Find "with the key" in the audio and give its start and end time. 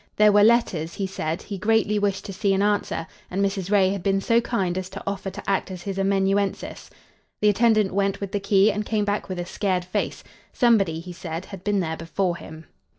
8.19-8.71